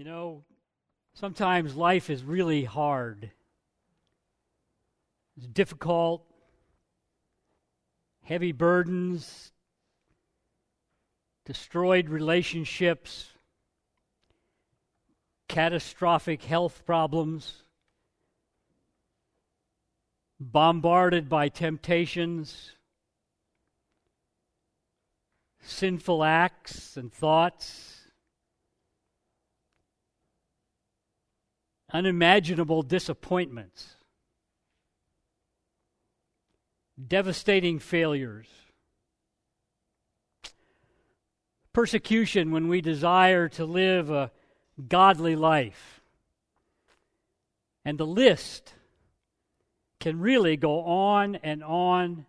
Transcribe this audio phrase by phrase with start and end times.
[0.00, 0.44] You know,
[1.12, 3.32] sometimes life is really hard.
[5.36, 6.24] It's difficult,
[8.22, 9.52] heavy burdens,
[11.44, 13.28] destroyed relationships,
[15.48, 17.64] catastrophic health problems,
[20.40, 22.70] bombarded by temptations,
[25.60, 27.99] sinful acts and thoughts
[31.92, 33.96] unimaginable disappointments,
[37.08, 38.48] devastating failures,
[41.72, 44.30] persecution when we desire to live a
[44.88, 46.00] godly life.
[47.84, 48.74] And the list
[50.00, 52.26] can really go on and on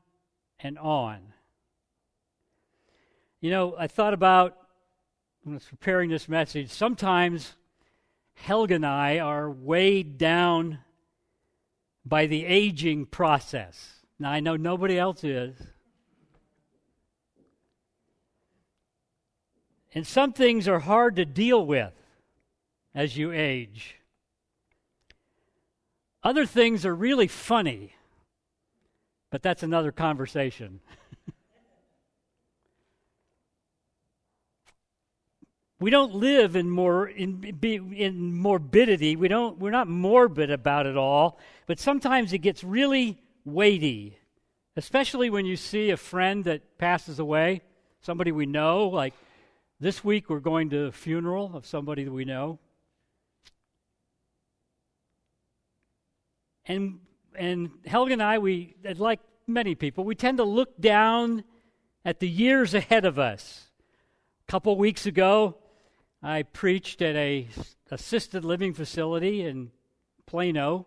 [0.59, 1.33] and on.
[3.39, 4.55] You know, I thought about
[5.43, 7.55] when I was preparing this message, sometimes
[8.41, 10.79] Helga and I are weighed down
[12.03, 14.01] by the aging process.
[14.17, 15.55] Now, I know nobody else is.
[19.93, 21.93] And some things are hard to deal with
[22.95, 23.97] as you age.
[26.23, 27.93] Other things are really funny,
[29.29, 30.79] but that's another conversation.
[35.81, 39.15] we don't live in more in, in morbidity.
[39.15, 39.57] We don't.
[39.57, 41.39] We're not morbid about it all.
[41.65, 44.19] But sometimes it gets really weighty,
[44.77, 47.63] especially when you see a friend that passes away,
[48.01, 48.89] somebody we know.
[48.89, 49.15] Like
[49.79, 52.59] this week, we're going to a funeral of somebody that we know,
[56.67, 56.99] and
[57.35, 61.43] and Helga and I, we like many people, we tend to look down
[62.05, 63.65] at the years ahead of us.
[64.47, 65.57] A couple weeks ago,
[66.23, 67.47] I preached at a
[67.89, 69.71] assisted living facility in
[70.27, 70.85] Plano.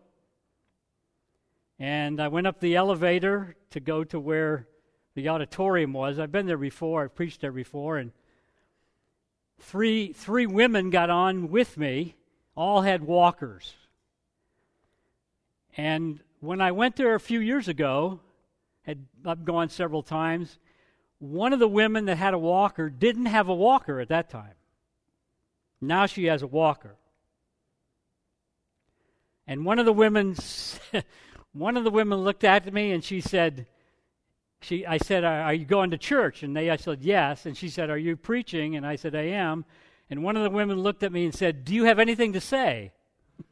[1.79, 4.69] And I went up the elevator to go to where
[5.15, 6.19] the auditorium was.
[6.19, 8.13] I've been there before, I've preached there before, and
[9.59, 12.15] three three women got on with me,
[12.57, 13.75] all had walkers.
[15.77, 18.21] And when I went there a few years ago,
[18.83, 20.59] had I've gone several times,
[21.19, 24.55] one of the women that had a walker didn't have a walker at that time.
[25.81, 26.97] Now she has a walker.
[29.47, 30.37] And one of the women,
[31.53, 33.67] one of the women looked at me and she said,
[34.63, 36.43] she, I said, are, you going to church?
[36.43, 37.45] And they, I said, yes.
[37.45, 38.77] And she said, are you preaching?
[38.77, 39.67] And I said, I am.
[40.09, 42.41] And one of the women looked at me and said, do you have anything to
[42.41, 42.93] say?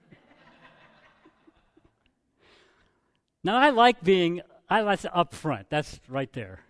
[3.45, 4.41] now I like being,
[4.71, 5.67] I like upfront.
[5.69, 6.61] That's right there.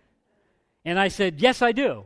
[0.83, 2.03] And I said, yes, I do.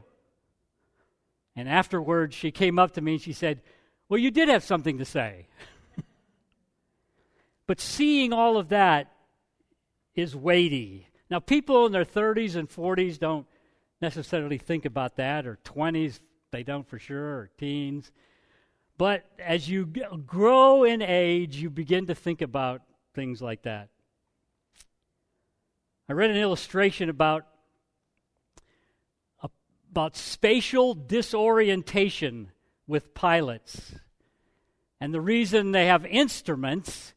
[1.57, 3.61] And afterwards, she came up to me and she said,
[4.07, 5.47] Well, you did have something to say.
[7.67, 9.11] but seeing all of that
[10.15, 11.07] is weighty.
[11.31, 13.47] Now, people in their 30s and 40s don't
[13.99, 16.19] necessarily think about that, or 20s,
[16.51, 18.11] they don't for sure, or teens.
[18.99, 22.83] But as you grow in age, you begin to think about
[23.15, 23.89] things like that.
[26.07, 27.45] I read an illustration about
[29.97, 32.51] about spatial disorientation
[32.85, 33.95] with pilots.
[35.01, 37.15] And the reason they have instruments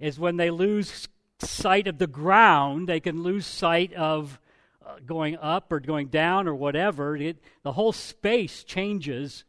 [0.00, 1.06] is when they lose
[1.38, 4.40] sight of the ground, they can lose sight of
[4.84, 7.16] uh, going up or going down or whatever.
[7.16, 9.44] It, the whole space changes.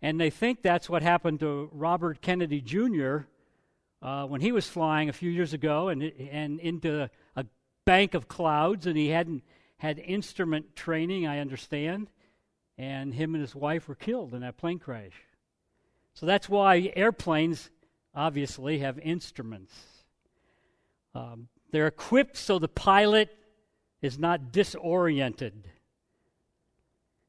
[0.00, 3.22] And they think that's what happened to Robert Kennedy Jr.
[4.00, 7.44] Uh, when he was flying a few years ago and, and into a
[7.84, 9.42] bank of clouds, and he hadn't
[9.84, 12.08] had instrument training, I understand,
[12.78, 15.12] and him and his wife were killed in that plane crash.
[16.14, 17.68] So that's why airplanes
[18.14, 19.74] obviously have instruments.
[21.14, 23.36] Um, they're equipped so the pilot
[24.00, 25.68] is not disoriented.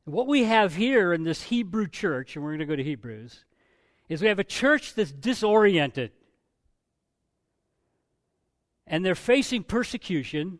[0.05, 3.43] What we have here in this Hebrew church, and we're going to go to Hebrews,
[4.07, 6.11] is we have a church that's disoriented.
[8.87, 10.59] And they're facing persecution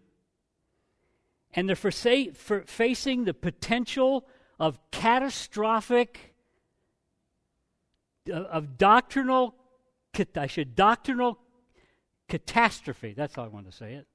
[1.56, 4.28] and they're for say, for facing the potential
[4.60, 6.36] of catastrophic,
[8.30, 9.56] uh, of doctrinal,
[10.36, 11.40] I should doctrinal
[12.28, 13.13] catastrophe.
[13.16, 14.07] That's how I want to say it.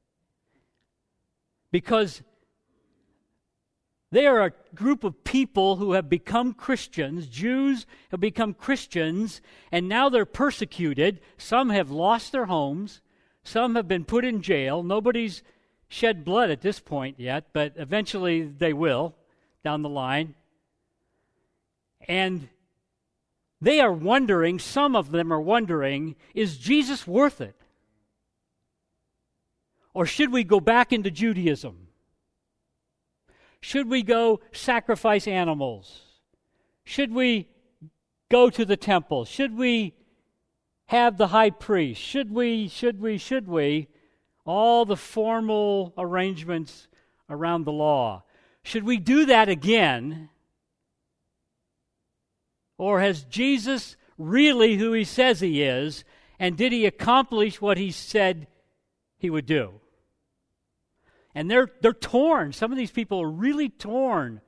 [1.72, 2.22] Because
[4.12, 7.26] they are a group of people who have become Christians.
[7.26, 9.40] Jews have become Christians,
[9.70, 11.20] and now they're persecuted.
[11.38, 13.00] Some have lost their homes.
[13.44, 14.82] Some have been put in jail.
[14.82, 15.42] Nobody's
[15.90, 19.14] shed blood at this point yet, but eventually they will
[19.64, 20.34] down the line.
[22.08, 22.48] And
[23.60, 27.56] they are wondering, some of them are wondering, is Jesus worth it?
[29.92, 31.88] Or should we go back into Judaism?
[33.60, 36.02] Should we go sacrifice animals?
[36.84, 37.48] Should we
[38.30, 39.24] go to the temple?
[39.24, 39.94] Should we
[40.86, 42.00] have the high priest?
[42.00, 43.88] Should we, should we, should we?
[44.44, 46.88] All the formal arrangements
[47.28, 48.24] around the law.
[48.62, 50.28] Should we do that again?
[52.78, 56.04] Or has Jesus really who he says he is?
[56.38, 58.46] And did he accomplish what he said
[59.18, 59.74] he would do?
[61.34, 62.52] And they're, they're torn.
[62.52, 64.40] Some of these people are really torn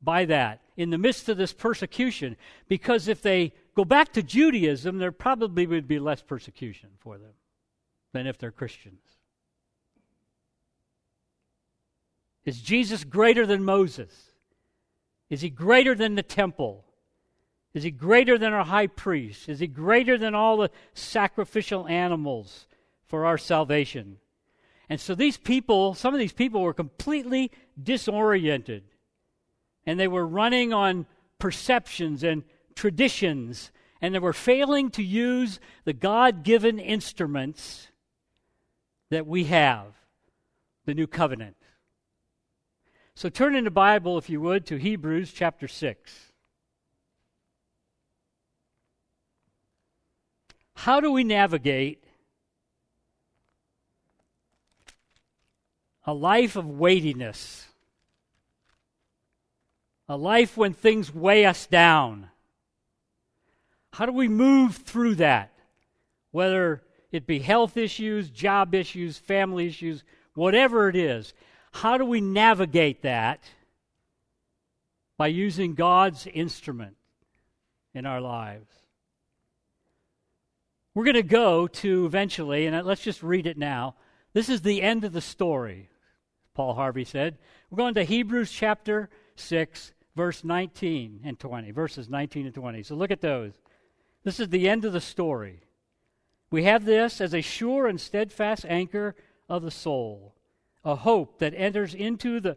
[0.00, 2.36] by that in the midst of this persecution
[2.68, 7.32] because if they go back to Judaism, there probably would be less persecution for them
[8.12, 9.00] than if they're Christians.
[12.44, 14.32] Is Jesus greater than Moses?
[15.30, 16.84] Is he greater than the temple?
[17.74, 19.48] Is he greater than our high priest?
[19.48, 22.66] Is he greater than all the sacrificial animals
[23.06, 24.18] for our salvation?
[24.88, 27.50] And so these people, some of these people were completely
[27.82, 28.82] disoriented.
[29.86, 31.06] And they were running on
[31.38, 32.42] perceptions and
[32.74, 33.72] traditions.
[34.02, 37.88] And they were failing to use the God given instruments
[39.08, 39.86] that we have
[40.84, 41.56] the new covenant.
[43.14, 46.32] So turn in the Bible, if you would, to Hebrews chapter 6.
[50.74, 52.02] How do we navigate
[56.04, 57.66] a life of weightiness,
[60.08, 62.28] a life when things weigh us down.
[63.92, 65.52] How do we move through that?
[66.30, 66.82] Whether
[67.12, 70.02] it be health issues, job issues, family issues,
[70.34, 71.34] whatever it is,
[71.72, 73.42] how do we navigate that
[75.16, 76.96] by using God's instrument
[77.94, 78.68] in our lives?
[80.94, 83.94] We're going to go to eventually, and let's just read it now.
[84.34, 85.88] This is the end of the story.
[86.54, 87.38] Paul Harvey said.
[87.70, 92.82] We're going to Hebrews chapter 6, verse 19 and 20, verses 19 and 20.
[92.82, 93.54] So look at those.
[94.24, 95.62] This is the end of the story.
[96.50, 99.16] We have this as a sure and steadfast anchor
[99.48, 100.34] of the soul,
[100.84, 102.56] a hope that enters into the,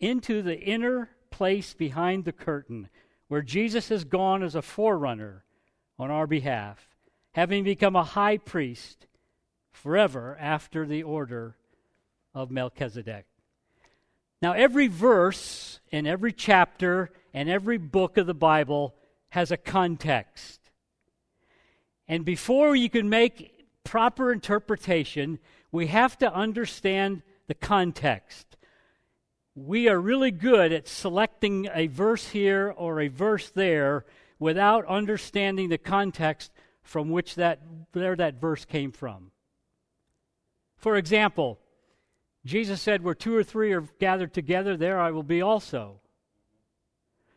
[0.00, 2.88] into the inner place behind the curtain,
[3.28, 5.44] where Jesus has gone as a forerunner
[5.98, 6.88] on our behalf,
[7.32, 9.06] having become a high priest
[9.72, 11.56] forever after the order
[12.34, 13.26] of Melchizedek.
[14.42, 18.94] Now, every verse in every chapter and every book of the Bible
[19.30, 20.60] has a context.
[22.06, 25.38] And before you can make proper interpretation,
[25.72, 28.56] we have to understand the context.
[29.54, 34.04] We are really good at selecting a verse here or a verse there
[34.38, 36.52] without understanding the context
[36.82, 37.60] from which that
[37.92, 39.30] where that verse came from.
[40.76, 41.58] For example,
[42.44, 46.00] Jesus said, Where two or three are gathered together, there I will be also.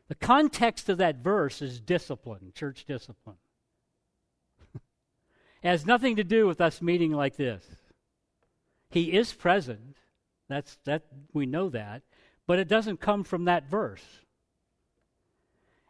[0.09, 3.38] The context of that verse is discipline, church discipline.
[4.75, 7.63] it has nothing to do with us meeting like this.
[8.89, 9.97] He is present.
[10.47, 11.03] That's that
[11.33, 12.03] we know that,
[12.45, 14.03] but it doesn't come from that verse.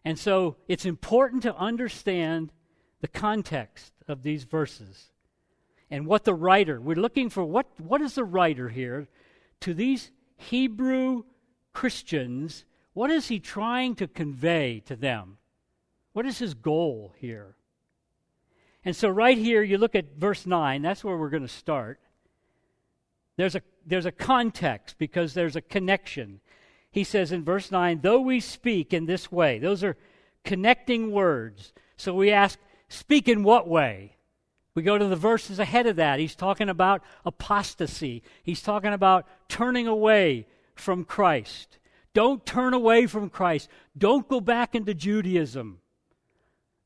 [0.04, 2.52] And so it's important to understand
[3.02, 5.12] the context of these verses
[5.90, 9.08] and what the writer, we're looking for what, what is the writer here
[9.62, 11.24] to these Hebrew
[11.74, 15.38] Christians, what is he trying to convey to them?
[16.14, 17.56] What is his goal here?
[18.84, 22.00] And so, right here, you look at verse 9, that's where we're going to start.
[23.38, 26.42] There's a, there's a context because there's a connection.
[26.92, 29.96] He says in verse 9, though we speak in this way, those are
[30.44, 31.72] connecting words.
[31.96, 32.58] So we ask,
[32.90, 34.18] speak in what way?
[34.74, 36.20] We go to the verses ahead of that.
[36.20, 41.78] He's talking about apostasy, he's talking about turning away from Christ.
[42.14, 43.70] Don't turn away from Christ.
[43.96, 45.80] Don't go back into Judaism.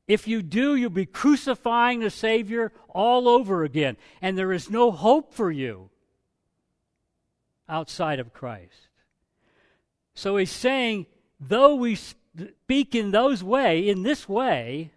[0.06, 3.96] If you do, you'll be crucifying the Savior all over again.
[4.20, 5.88] And there is no hope for you
[7.68, 8.88] outside of Christ.
[10.14, 11.06] So he's saying,
[11.40, 14.92] though we speak in those way, in this way,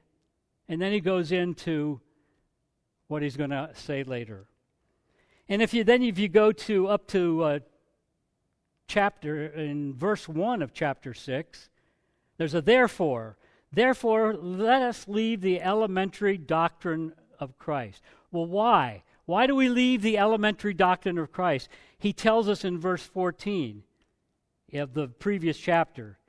[0.68, 2.02] and then he goes into
[3.08, 4.46] what he's going to say later.
[5.48, 7.60] And if you then if you go to up to uh,
[8.88, 11.70] chapter in verse 1 of chapter 6,
[12.38, 13.38] there's a therefore.
[13.72, 18.02] Therefore, let us leave the elementary doctrine of Christ.
[18.32, 19.04] Well, why?
[19.26, 21.70] Why do we leave the elementary doctrine of Christ?
[21.98, 23.84] He tells us in verse 14
[24.74, 26.20] of the previous chapter.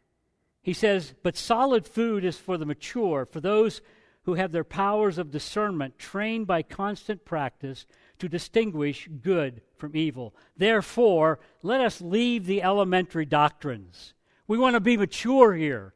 [0.62, 3.82] He says, But solid food is for the mature, for those
[4.24, 7.86] who have their powers of discernment trained by constant practice
[8.18, 10.34] to distinguish good from evil.
[10.56, 14.14] Therefore, let us leave the elementary doctrines.
[14.48, 15.94] We want to be mature here.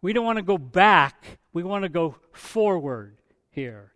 [0.00, 1.38] We don't want to go back.
[1.52, 3.16] We want to go forward
[3.50, 3.92] here.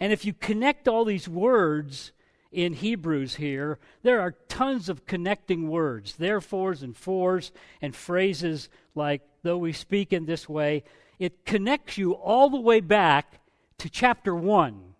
[0.00, 2.12] And if you connect all these words
[2.50, 7.52] in Hebrews here, there are tons of connecting words, therefores and fors,
[7.82, 10.82] and phrases like, though we speak in this way.
[11.18, 13.40] It connects you all the way back
[13.78, 14.94] to chapter 1.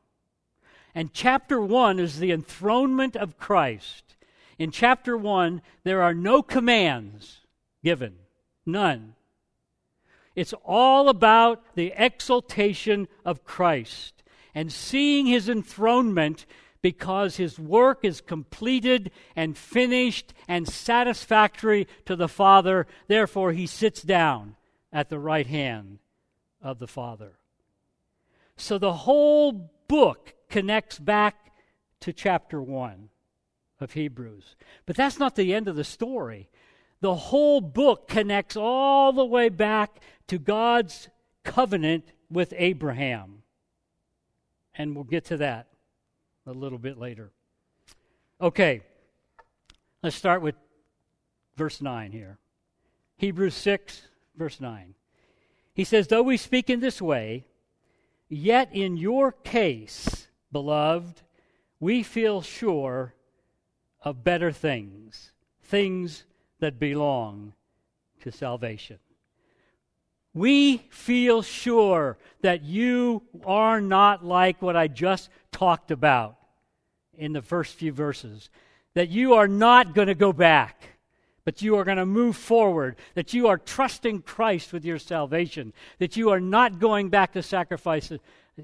[0.94, 4.16] And chapter 1 is the enthronement of Christ.
[4.58, 7.38] In chapter 1, there are no commands
[7.82, 8.16] given,
[8.66, 9.14] none.
[10.36, 14.19] It's all about the exaltation of Christ
[14.54, 16.46] and seeing his enthronement
[16.82, 22.86] because his work is completed and finished and satisfactory to the Father.
[23.06, 24.56] Therefore, he sits down
[24.92, 25.98] at the right hand
[26.62, 27.38] of the Father.
[28.56, 31.52] So the whole book connects back
[32.00, 33.08] to chapter 1
[33.80, 34.56] of Hebrews.
[34.86, 36.48] But that's not the end of the story.
[37.00, 41.08] The whole book connects all the way back to God's
[41.44, 43.39] covenant with Abraham.
[44.80, 45.66] And we'll get to that
[46.46, 47.32] a little bit later.
[48.40, 48.80] Okay,
[50.02, 50.54] let's start with
[51.54, 52.38] verse 9 here.
[53.18, 54.94] Hebrews 6, verse 9.
[55.74, 57.44] He says, Though we speak in this way,
[58.30, 61.20] yet in your case, beloved,
[61.78, 63.12] we feel sure
[64.00, 65.32] of better things,
[65.62, 66.24] things
[66.60, 67.52] that belong
[68.22, 68.98] to salvation.
[70.32, 76.36] We feel sure that you are not like what I just talked about
[77.18, 78.48] in the first few verses.
[78.94, 80.82] That you are not going to go back,
[81.44, 82.96] but you are going to move forward.
[83.14, 85.72] That you are trusting Christ with your salvation.
[85.98, 88.12] That you are not going back to sacrifice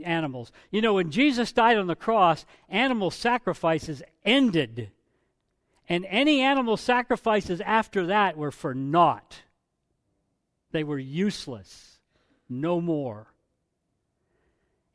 [0.02, 0.52] animals.
[0.70, 4.90] You know, when Jesus died on the cross, animal sacrifices ended.
[5.88, 9.42] And any animal sacrifices after that were for naught.
[10.72, 11.98] They were useless.
[12.48, 13.26] No more.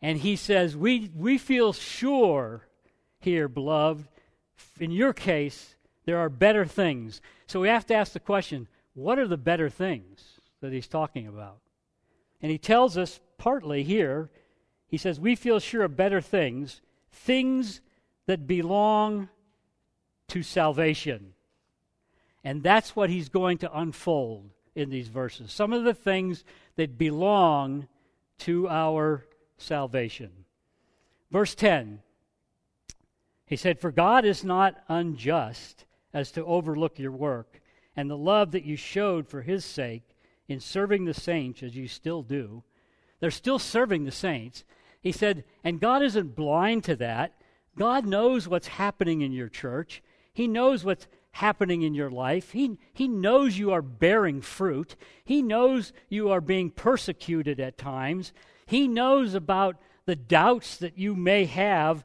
[0.02, 2.68] And he says, We, we feel sure
[3.20, 4.08] here, beloved,
[4.80, 5.76] in your case,
[6.06, 7.22] there are better things.
[7.48, 11.28] So we have to ask the question what are the better things that he's talking
[11.28, 11.60] about?
[12.42, 14.30] And he tells us partly here,
[14.88, 17.82] he says, We feel sure of better things, things
[18.26, 19.30] that belong
[20.30, 21.34] to salvation.
[22.44, 25.52] And that's what he's going to unfold in these verses.
[25.52, 26.44] Some of the things
[26.76, 27.88] that belong
[28.40, 29.26] to our
[29.58, 30.32] salvation.
[31.30, 32.00] Verse 10
[33.52, 37.60] he said, For God is not unjust as to overlook your work
[37.98, 40.16] and the love that you showed for his sake
[40.48, 42.64] in serving the saints, as you still do.
[43.20, 44.64] They're still serving the saints.
[45.02, 47.42] He said, and God isn't blind to that.
[47.78, 50.02] God knows what's happening in your church.
[50.32, 52.52] He knows what's happening in your life.
[52.52, 54.96] He, he knows you are bearing fruit.
[55.24, 58.34] He knows you are being persecuted at times.
[58.66, 62.04] He knows about the doubts that you may have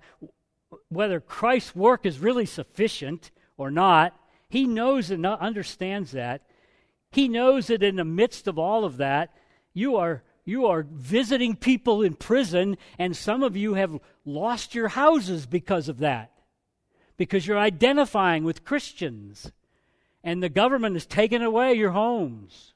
[0.88, 4.18] whether Christ's work is really sufficient or not.
[4.49, 6.42] He knows and understands that.
[7.11, 9.35] He knows that in the midst of all of that,
[9.73, 14.87] you are you are visiting people in prison, and some of you have lost your
[14.88, 16.30] houses because of that,
[17.17, 19.53] because you're identifying with Christians,
[20.23, 22.75] and the government has taken away your homes.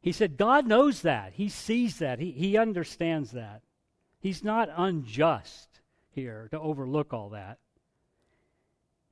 [0.00, 1.34] He said, God knows that.
[1.34, 2.18] He sees that.
[2.18, 3.62] He, he understands that.
[4.18, 5.80] He's not unjust
[6.10, 7.58] here to overlook all that.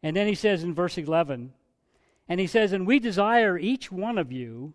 [0.02, 1.52] And then he says in verse 11,
[2.28, 4.74] and he says, And we desire each one of you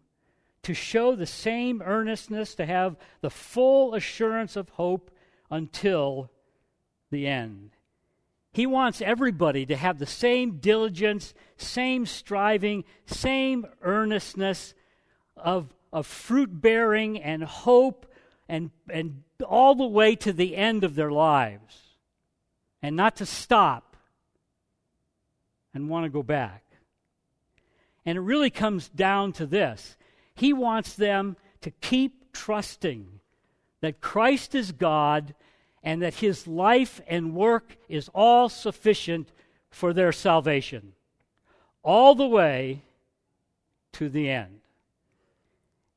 [0.63, 5.12] to show the same earnestness, to have the full assurance of hope
[5.51, 6.32] until
[7.12, 7.72] the end.
[8.53, 14.75] He wants everybody to have the same diligence, same striving, same earnestness
[15.36, 18.05] of, of fruit bearing and hope
[18.48, 21.81] and, and all the way to the end of their lives
[22.83, 23.98] and not to stop
[25.74, 26.63] and want to go back.
[28.05, 29.98] And it really comes down to this
[30.36, 33.19] He wants them to keep trusting
[33.81, 35.33] that Christ is God
[35.83, 39.31] and that His life and work is all sufficient
[39.69, 40.93] for their salvation,
[41.83, 42.83] all the way
[43.93, 44.59] to the end.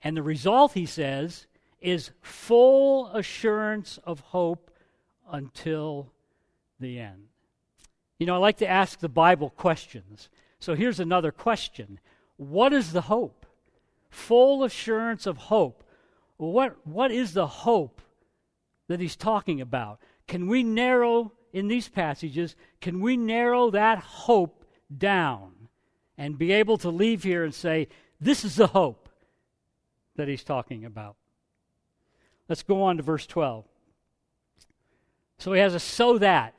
[0.02, 1.46] And the result, he says,
[1.80, 4.70] is full assurance of hope
[5.30, 6.12] until
[6.80, 7.28] the end.
[8.18, 10.28] You know, I like to ask the Bible questions.
[10.58, 11.98] So here's another question
[12.36, 13.46] What is the hope?
[14.16, 15.84] full assurance of hope.
[16.38, 18.00] What, what is the hope
[18.88, 20.00] that he's talking about?
[20.26, 24.64] Can we narrow, in these passages, can we narrow that hope
[24.96, 25.52] down
[26.18, 27.88] and be able to leave here and say,
[28.20, 29.08] this is the hope
[30.16, 31.16] that he's talking about?
[32.48, 33.64] Let's go on to verse 12.
[35.38, 36.54] So he has a so that.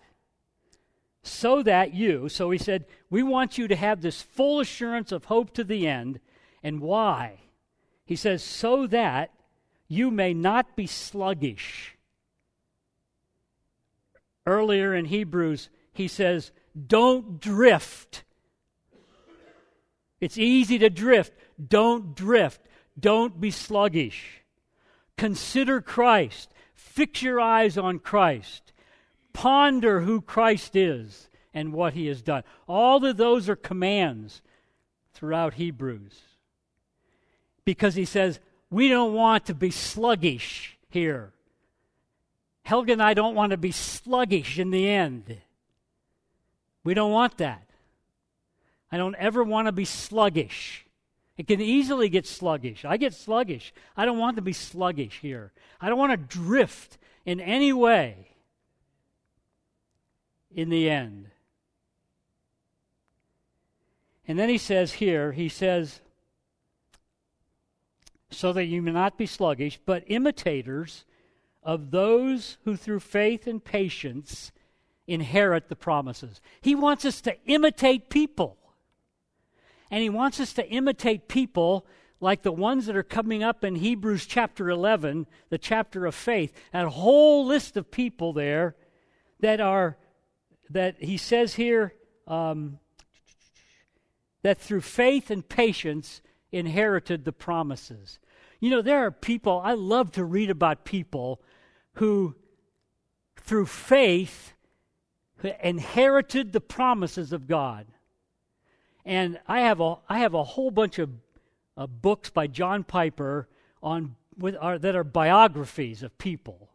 [1.23, 5.25] So that you, so he said, we want you to have this full assurance of
[5.25, 6.21] hope to the end.
[6.63, 7.41] And why?
[8.05, 9.31] He says, so that
[9.89, 11.96] you may not be sluggish.
[14.47, 16.53] Earlier in Hebrews, he says,
[16.87, 18.23] don't drift.
[20.21, 21.33] It's easy to drift.
[21.67, 22.61] Don't drift.
[22.97, 24.41] Don't be sluggish.
[25.17, 26.49] Consider Christ.
[26.73, 28.71] Fix your eyes on Christ.
[29.33, 32.43] Ponder who Christ is and what he has done.
[32.67, 34.41] All of those are commands
[35.13, 36.21] throughout Hebrews.
[37.65, 38.39] Because he says,
[38.69, 41.33] we don't want to be sluggish here.
[42.67, 45.37] Helga and I don't want to be sluggish in the end.
[46.83, 47.65] We don't want that.
[48.91, 50.85] I don't ever want to be sluggish.
[51.37, 52.83] It can easily get sluggish.
[52.83, 53.73] I get sluggish.
[53.95, 55.53] I don't want to be sluggish here.
[55.79, 58.31] I don't want to drift in any way
[60.53, 61.29] in the end.
[64.27, 66.01] And then he says here, he says,
[68.29, 71.05] so that you may not be sluggish, but imitators
[71.67, 74.53] of those who through faith and patience
[75.05, 76.39] inherit the promises.
[76.61, 78.57] He wants us to imitate people.
[79.91, 81.85] And he wants us to imitate people
[82.21, 86.53] like the ones that are coming up in Hebrews chapter 11, the chapter of faith.
[86.71, 88.75] That whole list of people there
[89.41, 89.97] that are,
[90.69, 91.93] that he says here,
[92.27, 92.79] um,
[94.41, 98.19] that through faith and patience inherited the promises.
[98.61, 101.41] You know, there are people, I love to read about people
[101.97, 102.35] who,
[103.37, 104.53] through faith,
[105.61, 107.87] inherited the promises of God.
[109.05, 111.09] And I have a, I have a whole bunch of
[111.75, 113.47] uh, books by John Piper
[113.81, 116.69] on, with, are, that are biographies of people.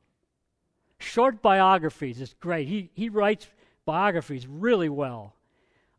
[0.99, 2.69] Short biographies is great.
[2.69, 3.47] He, he writes
[3.85, 5.35] biographies really well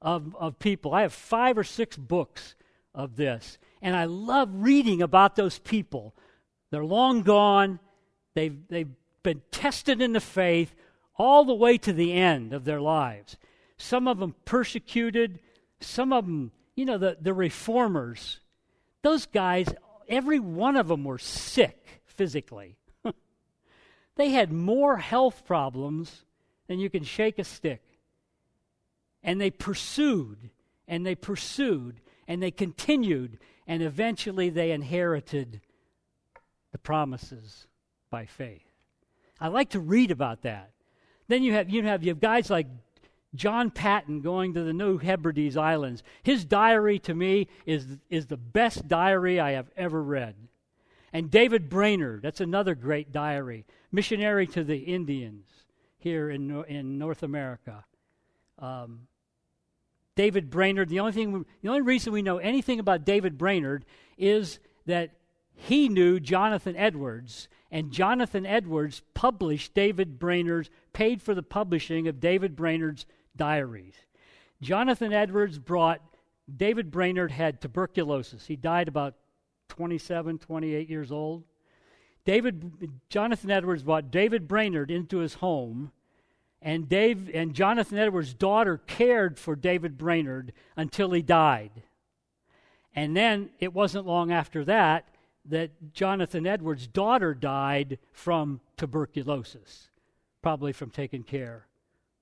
[0.02, 0.94] of, of people.
[0.94, 2.56] I have five or six books
[2.96, 3.58] of this.
[3.82, 6.14] And I love reading about those people.
[6.72, 7.80] They're long gone,
[8.34, 8.90] they've, they've
[9.24, 10.76] been tested in the faith
[11.16, 13.38] all the way to the end of their lives.
[13.78, 15.40] Some of them persecuted,
[15.80, 18.40] some of them, you know, the, the reformers.
[19.02, 19.68] Those guys,
[20.08, 22.78] every one of them were sick physically.
[24.16, 26.26] they had more health problems
[26.68, 27.82] than you can shake a stick.
[29.22, 30.50] And they pursued
[30.88, 35.62] and they pursued and they continued and eventually they inherited
[36.72, 37.68] the promises
[38.10, 38.73] by faith.
[39.40, 40.72] I like to read about that.
[41.28, 42.68] Then you have you have you have guys like
[43.36, 46.04] John Paton going to the New Hebrides Islands.
[46.22, 50.36] His diary to me is is the best diary I have ever read.
[51.12, 55.46] And David Brainerd, that's another great diary, missionary to the Indians
[55.98, 57.86] here in in North America.
[58.60, 59.08] Um,
[60.16, 63.86] David Brainerd, the only thing, the only reason we know anything about David Brainerd
[64.18, 65.12] is that
[65.56, 72.20] he knew Jonathan Edwards, and Jonathan Edwards published David Brainerd's, paid for the publishing of
[72.20, 73.96] David Brainerd's diaries.
[74.62, 76.00] Jonathan Edwards brought,
[76.56, 78.46] David Brainerd had tuberculosis.
[78.46, 79.16] He died about
[79.70, 81.46] 27, 28 years old.
[82.26, 85.92] David, Jonathan Edwards brought David Brainerd into his home
[86.62, 91.72] and Dave and Jonathan Edwards' daughter cared for David Brainerd until he died.
[92.96, 95.08] And then it wasn't long after that
[95.46, 99.90] that Jonathan Edwards' daughter died from tuberculosis,
[100.42, 101.68] probably from taking care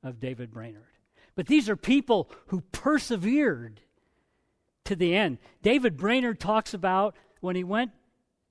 [0.03, 0.84] of David Brainerd.
[1.36, 3.81] But these are people who persevered
[4.86, 5.38] to the end.
[5.62, 7.91] David Brainerd talks about when he went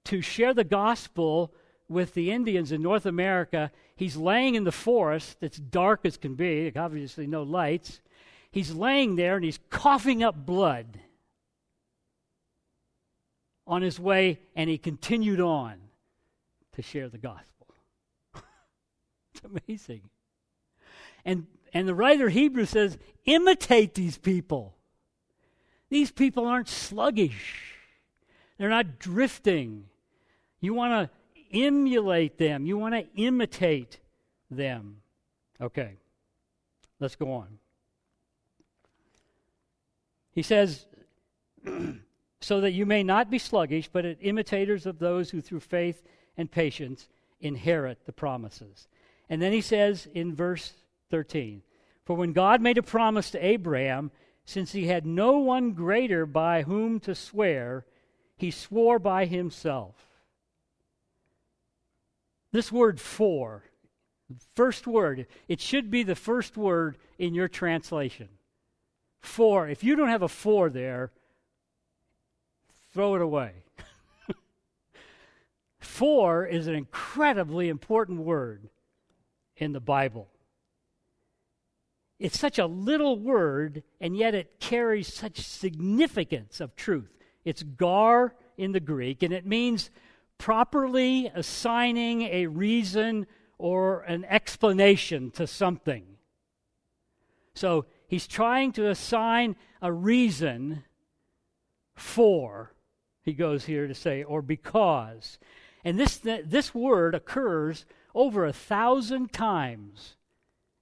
[0.04, 1.52] to share the gospel
[1.88, 3.70] with the Indians in North America.
[3.96, 5.36] He's laying in the forest.
[5.40, 8.00] that's dark as can be, obviously, no lights.
[8.50, 11.00] He's laying there and he's coughing up blood
[13.70, 15.76] on his way, and he continued on
[16.72, 17.68] to share the gospel.
[19.32, 20.02] it's amazing.
[21.24, 24.74] And, and the writer Hebrew says, imitate these people.
[25.88, 27.76] These people aren't sluggish,
[28.58, 29.84] they're not drifting.
[30.60, 34.00] You want to emulate them, you want to imitate
[34.50, 34.96] them.
[35.60, 35.94] Okay,
[36.98, 37.58] let's go on.
[40.32, 40.86] He says,
[42.40, 46.02] so that you may not be sluggish, but imitators of those who through faith
[46.36, 47.08] and patience
[47.40, 48.88] inherit the promises.
[49.28, 50.72] And then he says in verse
[51.10, 51.62] 13
[52.04, 54.10] For when God made a promise to Abraham,
[54.44, 57.84] since he had no one greater by whom to swear,
[58.36, 59.94] he swore by himself.
[62.52, 63.64] This word for,
[64.56, 68.28] first word, it should be the first word in your translation.
[69.20, 69.68] For.
[69.68, 71.12] If you don't have a for there,
[72.92, 73.52] throw it away.
[75.78, 78.68] for is an incredibly important word
[79.56, 80.28] in the Bible.
[82.18, 87.16] It's such a little word, and yet it carries such significance of truth.
[87.44, 89.90] It's gar in the Greek, and it means
[90.36, 93.26] properly assigning a reason
[93.56, 96.04] or an explanation to something.
[97.54, 100.84] So he's trying to assign a reason
[101.94, 102.72] for,
[103.22, 105.38] he goes here to say, or because.
[105.84, 110.16] And this, this word occurs over a thousand times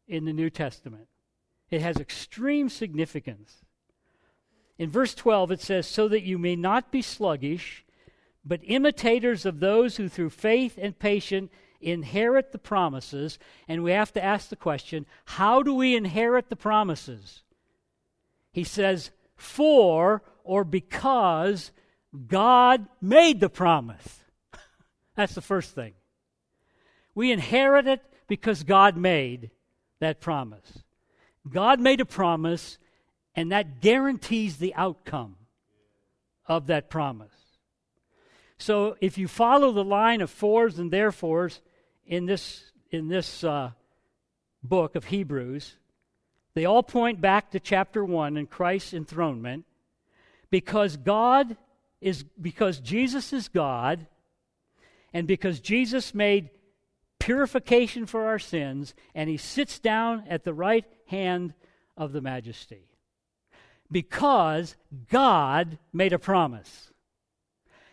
[0.07, 1.09] in the New Testament.
[1.71, 3.57] It has extreme significance.
[4.79, 7.85] In verse 12, it says, So that you may not be sluggish,
[8.45, 13.39] but imitators of those who through faith and patience inherit the promises.
[13.67, 17.43] And we have to ask the question how do we inherit the promises?
[18.53, 21.73] He says, For or because
[22.27, 24.21] God made the promise.
[25.17, 25.95] That's the first thing.
[27.15, 29.51] We inherit it because God made
[30.01, 30.85] that promise.
[31.51, 32.79] God made a promise,
[33.35, 35.37] and that guarantees the outcome
[36.47, 37.33] of that promise.
[38.59, 41.61] So if you follow the line of fors and therefores
[42.07, 43.73] in this, in this uh,
[44.63, 45.77] book of Hebrews,
[46.55, 49.65] they all point back to chapter 1 and Christ's enthronement
[50.51, 51.57] because God
[52.01, 54.07] is, because Jesus is God,
[55.13, 56.51] and because Jesus made
[57.19, 61.55] purification for our sins, and he sits down at the right hand
[61.97, 62.89] of the majesty.
[63.91, 64.77] Because
[65.11, 66.93] God made a promise.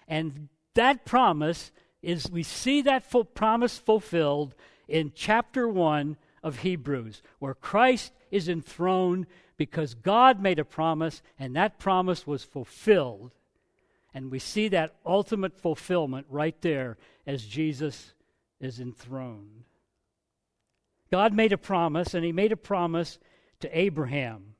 [0.07, 4.53] And that promise is, we see that full promise fulfilled
[4.87, 9.25] in chapter 1 of Hebrews, where Christ is enthroned
[9.57, 13.31] because God made a promise, and that promise was fulfilled.
[14.15, 16.97] And we see that ultimate fulfillment right there
[17.27, 18.13] as Jesus
[18.61, 19.65] is enthroned.
[21.11, 23.19] God made a promise, and He made a promise
[23.59, 24.55] to Abraham.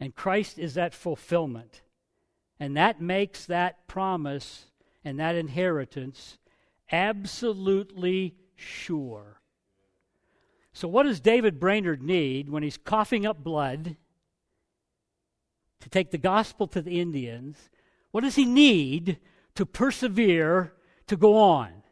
[0.00, 1.82] And Christ is that fulfillment.
[2.58, 4.66] And that makes that promise
[5.04, 6.38] and that inheritance
[6.90, 9.40] absolutely sure.
[10.72, 13.96] So, what does David Brainerd need when he's coughing up blood
[15.80, 17.70] to take the gospel to the Indians?
[18.12, 19.18] What does he need
[19.56, 20.72] to persevere
[21.08, 21.82] to go on?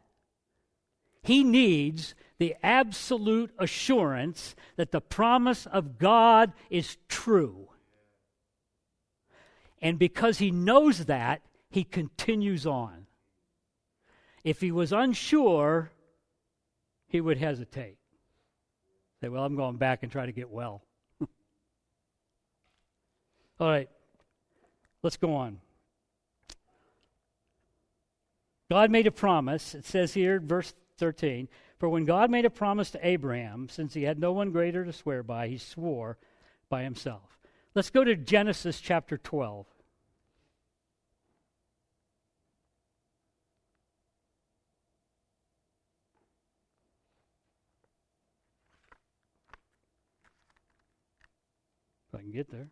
[1.23, 7.69] He needs the absolute assurance that the promise of God is true.
[9.81, 13.07] And because he knows that, he continues on.
[14.43, 15.91] If he was unsure,
[17.07, 17.97] he would hesitate.
[19.21, 20.81] Say, well, I'm going back and try to get well.
[23.59, 23.89] All right,
[25.03, 25.59] let's go on.
[28.71, 29.75] God made a promise.
[29.75, 34.03] It says here, verse 13 For when God made a promise to Abraham, since he
[34.03, 36.17] had no one greater to swear by, he swore
[36.69, 37.37] by himself.
[37.75, 39.65] Let's go to Genesis chapter 12.
[52.07, 52.69] If I can get there.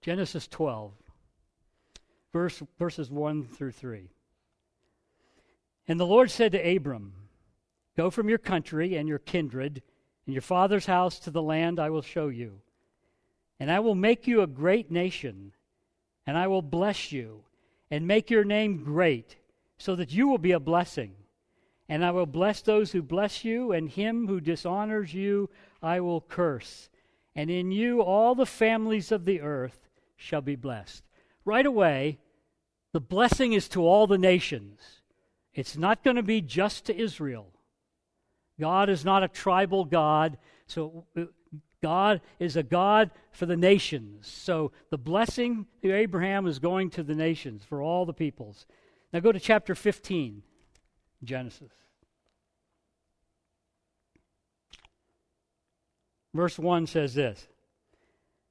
[0.00, 0.92] Genesis 12
[2.32, 4.10] verse, verses 1 through 3.
[5.86, 7.14] And the Lord said to Abram,
[7.96, 9.82] Go from your country and your kindred
[10.26, 12.60] and your father's house to the land I will show you.
[13.58, 15.52] And I will make you a great nation,
[16.26, 17.42] and I will bless you,
[17.90, 19.36] and make your name great,
[19.78, 21.14] so that you will be a blessing.
[21.88, 25.50] And I will bless those who bless you, and him who dishonors you
[25.82, 26.88] I will curse.
[27.34, 29.87] And in you all the families of the earth
[30.18, 31.02] shall be blessed
[31.48, 32.18] right away,
[32.92, 34.80] the blessing is to all the nations.
[35.54, 37.48] It's not going to be just to Israel.
[38.60, 41.22] God is not a tribal God, so uh,
[41.82, 44.28] God is a God for the nations.
[44.28, 48.66] So the blessing to Abraham is going to the nations, for all the peoples.
[49.12, 50.42] Now go to chapter 15,
[51.24, 51.72] Genesis.
[56.34, 57.48] Verse 1 says this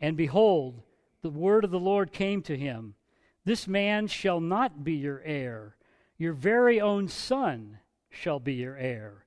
[0.00, 0.82] And behold,
[1.22, 2.94] the word of the Lord came to him
[3.44, 5.76] This man shall not be your heir,
[6.18, 7.78] your very own son
[8.10, 9.24] shall be your heir.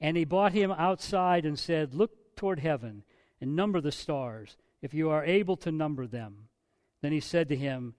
[0.00, 3.04] And he brought him outside and said, Look toward heaven
[3.40, 6.48] and number the stars, if you are able to number them.
[7.00, 7.94] Then he said to him,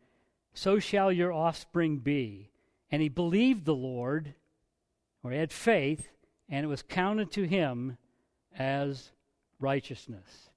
[0.54, 2.50] So shall your offspring be.
[2.92, 4.34] And he believed the Lord,
[5.24, 6.08] or had faith,
[6.48, 7.98] and it was counted to him
[8.58, 9.12] as
[9.60, 10.50] righteousness.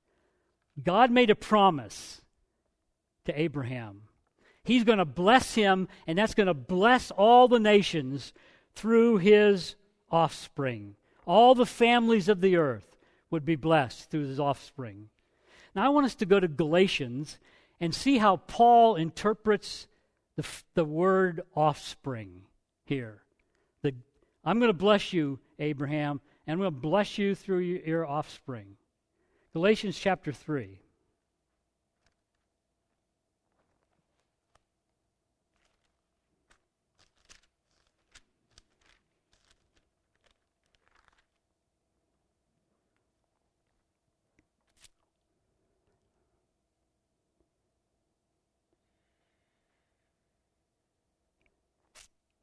[0.85, 2.21] God made a promise
[3.27, 4.03] to Abraham.
[4.65, 8.33] He's going to bless him, and that's going to bless all the nations
[8.75, 9.75] through his
[10.11, 10.97] offspring.
[11.27, 12.97] All the families of the earth
[13.31, 15.09] would be blessed through his offspring.
[15.75, 17.39] Now, I want us to go to Galatians
[17.81, 19.87] and see how Paul interprets
[20.37, 22.43] the, the word offspring
[22.85, 23.23] here.
[23.83, 23.95] The,
[24.45, 28.07] I'm going to bless you, Abraham, and I'm going to bless you through your, your
[28.07, 28.77] offspring.
[29.53, 30.79] Galatians chapter 3.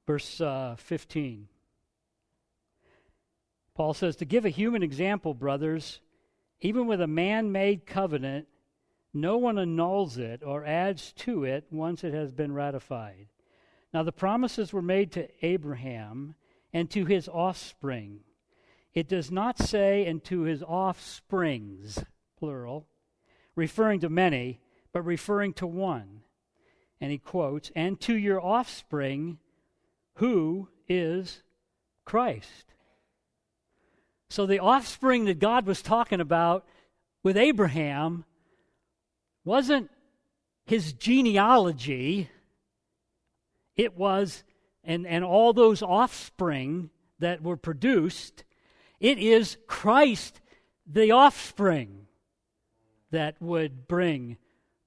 [0.05, 1.47] Verse uh, 15.
[3.75, 6.01] Paul says, To give a human example, brothers,
[6.61, 8.47] even with a man made covenant,
[9.13, 13.27] no one annuls it or adds to it once it has been ratified.
[13.93, 16.35] Now, the promises were made to Abraham
[16.73, 18.19] and to his offspring.
[18.93, 22.03] It does not say, and to his offsprings,
[22.37, 22.87] plural,
[23.55, 24.59] referring to many,
[24.91, 26.21] but referring to one.
[26.99, 29.37] And he quotes, and to your offspring,
[30.15, 31.43] who is
[32.05, 32.73] Christ.
[34.29, 36.65] So the offspring that God was talking about
[37.23, 38.25] with Abraham
[39.45, 39.89] wasn't
[40.65, 42.29] his genealogy,
[43.75, 44.43] it was,
[44.83, 48.43] and, and all those offspring that were produced,
[48.99, 50.41] it is Christ,
[50.85, 52.07] the offspring,
[53.11, 54.37] that would bring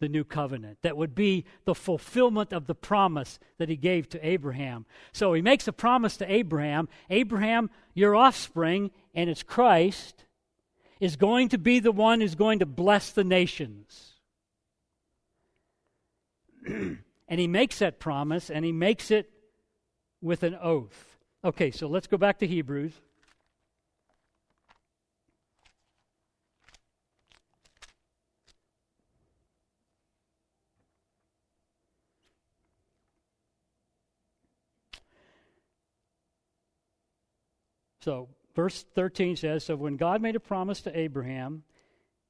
[0.01, 4.27] the new covenant, that would be the fulfillment of the promise that he gave to
[4.27, 4.87] Abraham.
[5.13, 10.25] So he makes a promise to Abraham Abraham, your offspring, and it's Christ,
[11.01, 14.15] is going to be the one who's going to bless the nations.
[16.67, 19.31] and he makes that promise, and he makes it
[20.21, 21.17] with an oath.
[21.45, 22.93] Okay, so let's go back to Hebrews.
[38.03, 41.65] So, verse 13 says So when God made a promise to Abraham,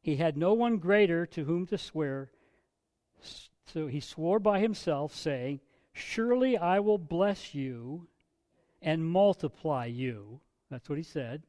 [0.01, 2.31] he had no one greater to whom to swear.
[3.67, 5.61] So he swore by himself, saying,
[5.93, 8.09] Surely I will bless you
[8.81, 10.41] and multiply you.
[10.71, 11.43] That's what he said.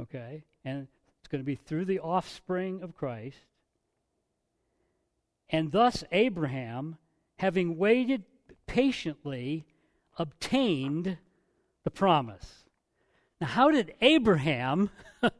[0.00, 0.44] Okay?
[0.64, 0.88] And
[1.18, 3.38] it's going to be through the offspring of Christ.
[5.50, 6.96] And thus Abraham,
[7.36, 8.24] having waited
[8.66, 9.66] patiently,
[10.16, 11.18] obtained
[11.84, 12.59] the promise.
[13.40, 14.90] Now, how did Abraham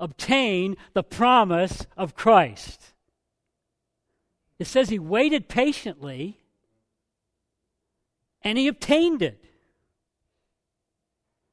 [0.00, 2.92] obtain the promise of Christ?
[4.58, 6.38] It says he waited patiently
[8.42, 9.44] and he obtained it.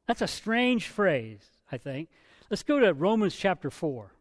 [0.07, 1.41] That's a strange phrase,
[1.71, 2.09] I think.
[2.49, 4.11] Let's go to Romans chapter 4.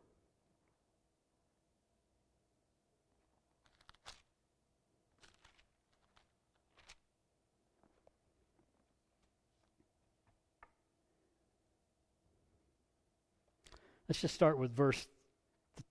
[14.08, 15.08] Let's just start with verse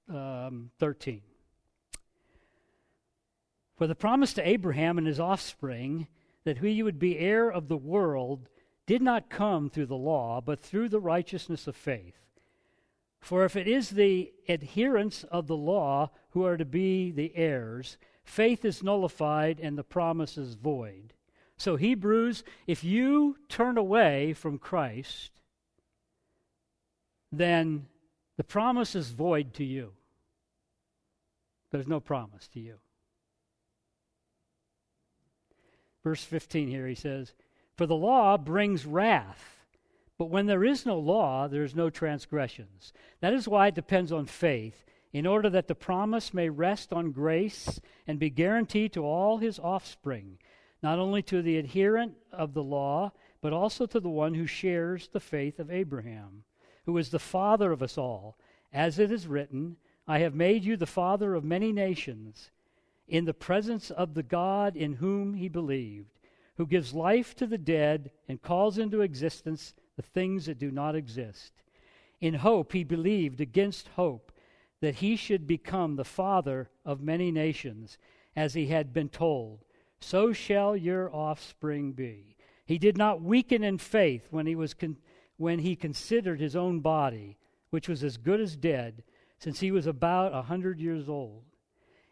[0.10, 1.22] um, 13.
[3.76, 6.08] For the promise to Abraham and his offspring
[6.46, 8.48] that he would be heir of the world
[8.86, 12.16] did not come through the law, but through the righteousness of faith.
[13.20, 17.98] For if it is the adherents of the law who are to be the heirs,
[18.24, 21.14] faith is nullified and the promise is void.
[21.58, 25.32] So, Hebrews, if you turn away from Christ,
[27.32, 27.88] then
[28.38, 29.94] the promise is void to you.
[31.72, 32.76] There's no promise to you.
[36.04, 37.34] Verse 15 here, he says,
[37.76, 39.66] For the law brings wrath,
[40.18, 42.94] but when there is no law, there is no transgressions.
[43.22, 47.12] That is why it depends on faith, in order that the promise may rest on
[47.12, 50.38] grace and be guaranteed to all his offspring,
[50.84, 55.08] not only to the adherent of the law, but also to the one who shares
[55.08, 56.44] the faith of Abraham,
[56.86, 58.38] who is the father of us all.
[58.72, 62.52] As it is written, I have made you the father of many nations,
[63.08, 66.20] in the presence of the God in whom he believed,
[66.58, 70.96] who gives life to the dead and calls into existence the things that do not
[70.96, 71.54] exist.
[72.22, 74.32] In hope he believed against hope
[74.82, 77.98] that he should become the father of many nations,
[78.36, 79.64] as he had been told,
[80.00, 82.36] So shall your offspring be.
[82.66, 84.98] He did not weaken in faith when he, was con-
[85.38, 87.38] when he considered his own body,
[87.70, 89.04] which was as good as dead
[89.40, 91.44] since he was about a hundred years old.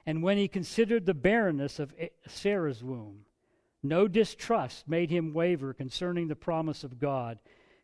[0.05, 1.93] And when he considered the barrenness of
[2.27, 3.25] Sarah's womb,
[3.81, 7.39] no distrust made him waver concerning the promise of God,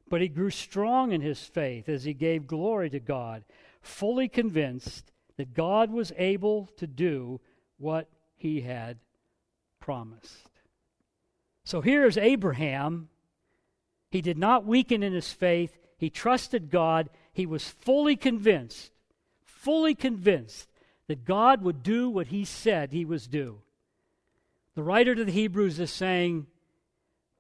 [0.10, 3.44] but he grew strong in his faith as he gave glory to God,
[3.82, 7.40] fully convinced that God was able to do
[7.78, 8.98] what he had
[9.80, 10.50] promised.
[11.64, 13.09] So here is Abraham.
[14.10, 15.78] He did not weaken in his faith.
[15.98, 17.10] He trusted God.
[17.32, 18.92] He was fully convinced
[19.60, 20.70] fully convinced
[21.08, 23.60] that God would do what he said he was due.
[24.76, 26.48] The writer to the Hebrews is saying,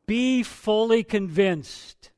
[0.06, 2.12] Be fully convinced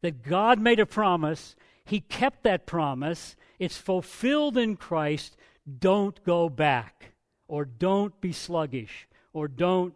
[0.00, 5.36] that God made a promise, he kept that promise, it's fulfilled in Christ.
[5.78, 7.12] Don't go back,
[7.46, 9.94] or don't be sluggish, or don't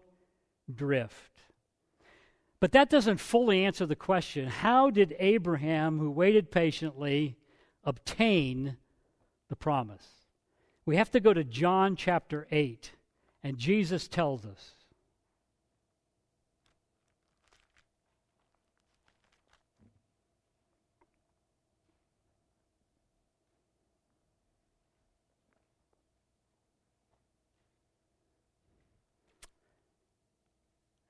[0.72, 1.31] drift.
[2.62, 7.36] But that doesn't fully answer the question how did Abraham, who waited patiently,
[7.82, 8.76] obtain
[9.48, 10.06] the promise.
[10.86, 12.92] We have to go to John chapter 8,
[13.42, 14.74] and Jesus tells us.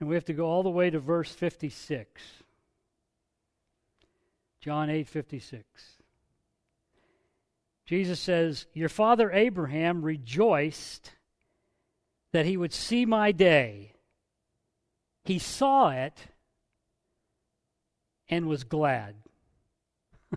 [0.03, 2.21] And we have to go all the way to verse 56.
[4.61, 5.63] John 8 56.
[7.87, 11.13] Jesus says, Your father Abraham rejoiced
[12.33, 13.93] that he would see my day.
[15.23, 16.19] He saw it
[18.29, 19.15] and was glad.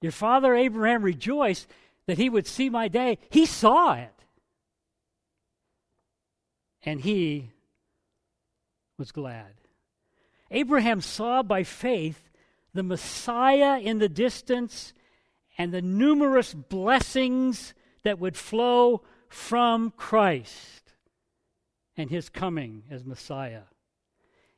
[0.00, 1.66] Your father Abraham rejoiced
[2.06, 3.18] that he would see my day.
[3.28, 4.14] He saw it.
[6.84, 7.50] And he
[8.98, 9.54] was glad.
[10.50, 12.30] Abraham saw by faith
[12.72, 14.92] the Messiah in the distance
[15.58, 20.92] and the numerous blessings that would flow from Christ
[21.96, 23.62] and his coming as Messiah.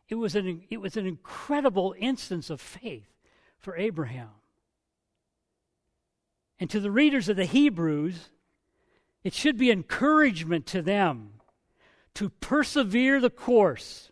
[0.09, 3.09] It was an, it was an incredible instance of faith
[3.59, 4.31] for Abraham.
[6.61, 8.31] And to the readers of the Hebrews,
[9.23, 11.35] it should be encouragement to them
[12.15, 14.11] to persevere the course,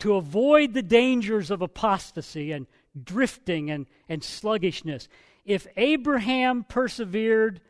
[0.00, 2.66] to avoid the dangers of apostasy and
[3.02, 5.08] drifting and, and sluggishness
[5.46, 7.60] if Abraham persevered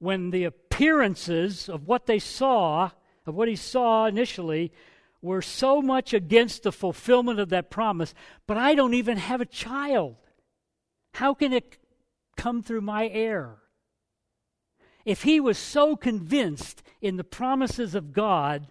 [0.00, 2.90] when the appearances of what they saw,
[3.24, 4.72] of what he saw initially,
[5.22, 8.14] were so much against the fulfillment of that promise,
[8.46, 10.16] but I don't even have a child.
[11.14, 11.78] How can it
[12.36, 13.58] come through my heir?
[15.04, 18.66] If he was so convinced in the promises of God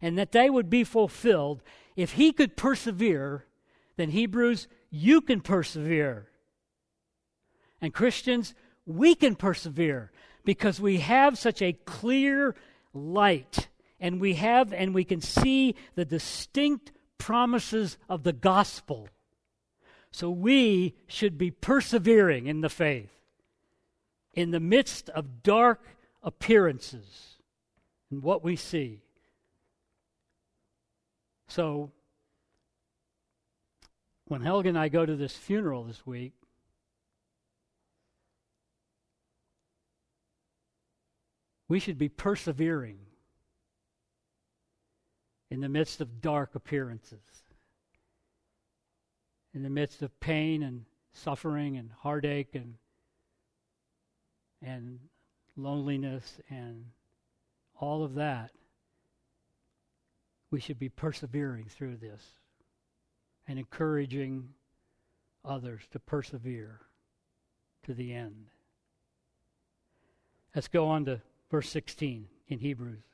[0.00, 1.62] and that they would be fulfilled,
[1.96, 3.44] if he could persevere,
[3.96, 6.28] then Hebrews, you can persevere.
[7.80, 8.54] And Christians,
[8.86, 10.10] we can persevere
[10.44, 12.54] because we have such a clear
[12.92, 19.08] light and we have and we can see the distinct promises of the gospel.
[20.10, 23.10] So we should be persevering in the faith
[24.34, 25.84] in the midst of dark
[26.22, 27.36] appearances
[28.10, 29.02] and what we see.
[31.50, 31.90] So
[34.28, 36.32] when Helga and I go to this funeral this week,
[41.70, 42.98] We should be persevering
[45.52, 47.44] in the midst of dark appearances,
[49.54, 52.74] in the midst of pain and suffering and heartache and,
[54.60, 54.98] and
[55.56, 56.86] loneliness and
[57.78, 58.50] all of that.
[60.50, 62.24] We should be persevering through this
[63.46, 64.48] and encouraging
[65.44, 66.80] others to persevere
[67.84, 68.46] to the end.
[70.54, 71.20] Let's go on to
[71.50, 73.04] verse 16 in Hebrews.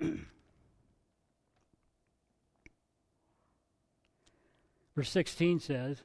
[4.94, 6.02] Verse 16 says,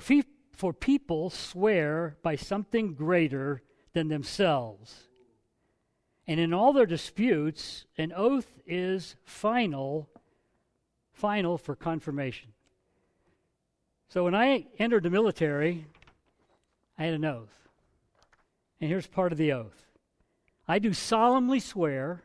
[0.00, 0.22] For,
[0.52, 5.08] for people swear by something greater than themselves.
[6.26, 10.08] And in all their disputes, an oath is final,
[11.12, 12.50] final for confirmation.
[14.08, 15.86] So when I entered the military,
[16.98, 17.68] I had an oath.
[18.80, 19.82] And here's part of the oath
[20.66, 22.22] I do solemnly swear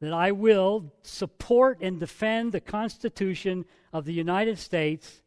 [0.00, 5.21] that I will support and defend the Constitution of the United States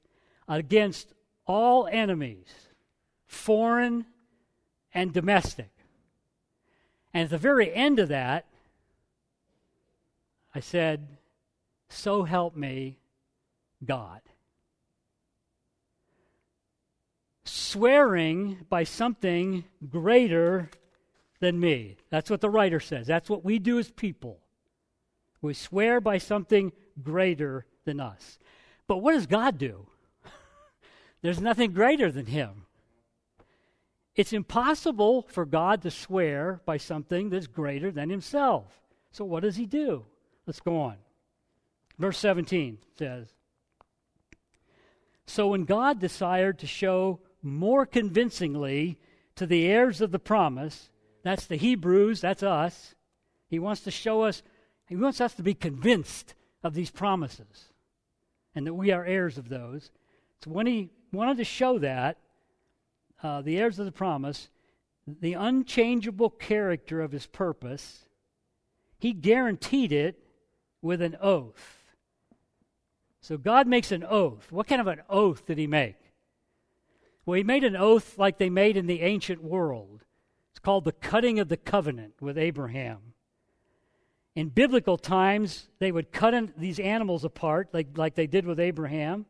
[0.48, 1.14] against
[1.46, 2.48] all enemies,
[3.28, 4.06] foreign
[4.94, 5.70] and domestic.
[7.14, 8.46] And at the very end of that,
[10.54, 11.08] I said,
[11.90, 12.98] So help me,
[13.86, 14.22] God.
[17.44, 20.70] Swearing by something greater
[21.40, 21.98] than me.
[22.10, 23.06] That's what the writer says.
[23.06, 24.40] That's what we do as people.
[25.42, 26.72] We swear by something
[27.04, 28.40] greater than us.
[28.88, 29.88] But what does God do?
[31.26, 32.68] There's nothing greater than Him.
[34.16, 38.80] It's impossible for God to swear by something that's greater than Himself.
[39.12, 40.06] So, what does He do?
[40.46, 40.98] Let's go on.
[41.98, 43.34] Verse 17 says
[45.26, 49.00] So, when God desired to show more convincingly
[49.36, 50.92] to the heirs of the promise,
[51.24, 52.94] that's the Hebrews, that's us,
[53.48, 54.44] He wants to show us,
[54.88, 57.74] He wants us to be convinced of these promises
[58.54, 59.90] and that we are heirs of those.
[60.44, 62.18] So, when He wanted to show that,
[63.24, 64.50] uh, the heirs of the promise,
[65.08, 68.08] the unchangeable character of his purpose,
[69.00, 70.20] he guaranteed it
[70.82, 71.84] with an oath.
[73.22, 74.52] So God makes an oath.
[74.52, 75.98] What kind of an oath did he make?
[77.26, 80.04] Well, he made an oath like they made in the ancient world.
[80.52, 83.14] It's called the cutting of the covenant with Abraham.
[84.36, 89.26] In biblical times, they would cut these animals apart like, like they did with Abraham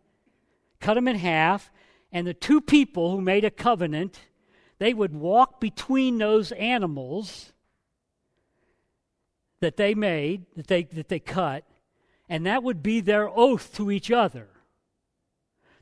[0.80, 1.72] cut them in half,
[2.12, 4.20] and the two people who made a covenant,
[4.80, 7.54] they would walk between those animals
[9.60, 11.64] that they made, that they, that they cut,
[12.30, 14.50] and that would be their oath to each other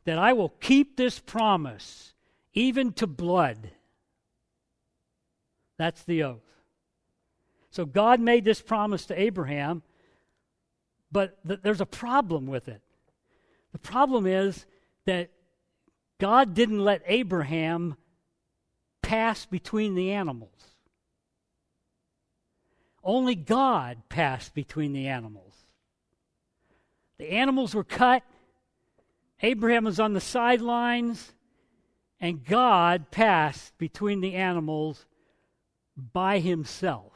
[0.05, 2.13] that I will keep this promise
[2.53, 3.71] even to blood.
[5.77, 6.41] That's the oath.
[7.71, 9.81] So God made this promise to Abraham,
[11.11, 12.81] but th- there's a problem with it.
[13.71, 14.65] The problem is
[15.05, 15.31] that
[16.19, 17.95] God didn't let Abraham
[19.01, 20.49] pass between the animals.
[23.03, 25.53] Only God passed between the animals.
[27.17, 28.23] The animals were cut,
[29.41, 31.33] Abraham was on the sidelines,
[32.19, 35.05] and God passed between the animals
[35.97, 37.11] by himself.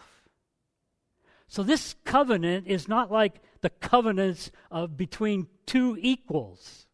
[1.48, 6.87] So this covenant is not like the covenants of between two equals.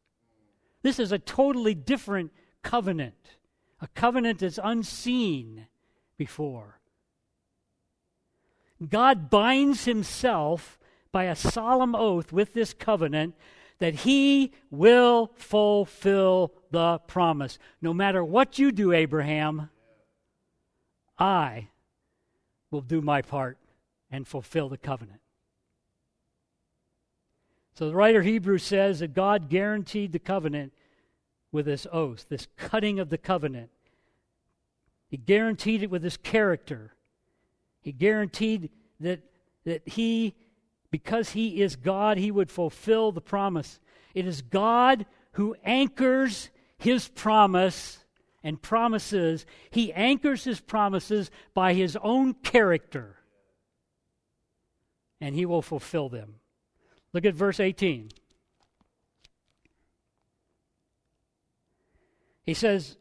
[0.84, 2.32] This is a totally different
[2.62, 3.38] covenant,
[3.82, 5.68] a covenant that's unseen
[6.18, 6.80] before.
[8.90, 10.78] God binds himself
[11.12, 13.36] by a solemn oath with this covenant
[13.80, 17.58] that he will fulfill the promise.
[17.82, 19.70] No matter what you do, Abraham,
[21.18, 21.70] I
[22.72, 23.58] will do my part
[24.12, 25.23] and fulfill the covenant.
[27.74, 30.74] So the writer Hebrews says that God guaranteed the covenant
[31.52, 33.70] with this oath, this cutting of the covenant.
[35.08, 36.94] He guaranteed it with his character.
[37.82, 38.70] He guaranteed
[39.00, 39.22] that,
[39.66, 40.36] that he,
[40.92, 43.80] because he is God, he would fulfill the promise.
[44.14, 48.04] It is God who anchors his promise
[48.44, 49.46] and promises.
[49.72, 53.16] He anchors his promises by his own character,
[55.20, 56.36] and he will fulfill them.
[57.14, 58.10] Look at verse 18.
[62.46, 62.98] He says,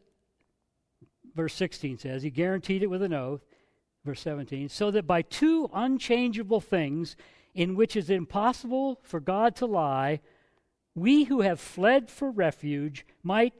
[1.35, 3.41] verse 16 says, He guaranteed it with an oath.
[4.05, 7.15] Verse 17, so that by two unchangeable things
[7.55, 10.19] in which is impossible for God to lie,
[10.93, 13.53] we who have fled for refuge might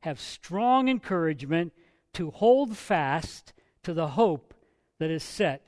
[0.00, 1.74] have strong encouragement
[2.14, 3.52] to hold fast
[3.82, 4.54] to the hope
[4.98, 5.62] that is set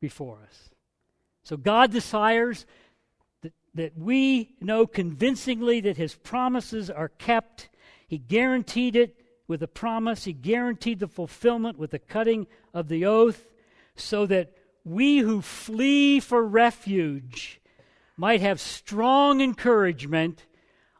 [0.00, 0.70] before us.
[1.42, 2.64] So God desires
[3.74, 7.68] that we know convincingly that his promises are kept.
[8.06, 13.04] He guaranteed it with a promise, he guaranteed the fulfillment with the cutting of the
[13.04, 13.50] oath,
[13.94, 14.52] so that
[14.84, 17.60] we who flee for refuge
[18.16, 20.46] might have strong encouragement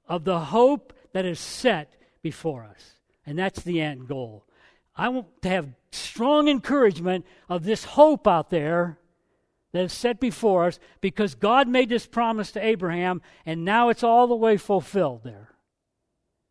[0.06, 2.96] of the hope that is set before us.
[3.24, 4.44] And that's the end goal.
[4.96, 8.98] I want to have strong encouragement of this hope out there
[9.74, 14.04] that is set before us because God made this promise to Abraham and now it's
[14.04, 15.50] all the way fulfilled there.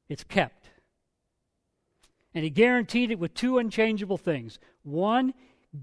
[0.10, 0.70] It's kept.
[2.36, 4.60] And he guaranteed it with two unchangeable things.
[4.84, 5.34] One,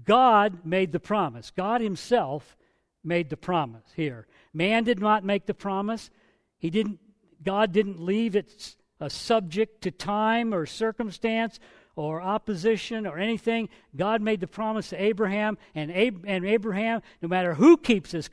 [0.03, 1.49] God made the promise.
[1.49, 2.55] God himself
[3.03, 4.27] made the promise here.
[4.53, 6.11] Man did not make the promise.
[6.59, 6.99] He didn't
[7.43, 11.59] God didn't leave it a subject to time or circumstance
[11.95, 13.69] or opposition or anything.
[13.95, 18.29] God made the promise to Abraham, and, Ab- and Abraham, no matter who keeps this,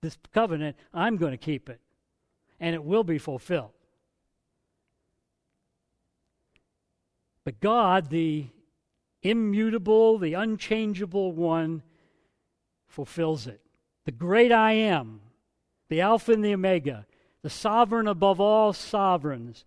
[0.00, 1.80] this covenant, I'm going to keep it.
[2.60, 3.72] And it will be fulfilled.
[7.44, 8.46] But God, the
[9.22, 11.82] immutable, the unchangeable one,
[12.86, 13.60] fulfills it.
[14.04, 15.20] The great I am,
[15.88, 17.06] the Alpha and the Omega,
[17.42, 19.64] the sovereign above all sovereigns,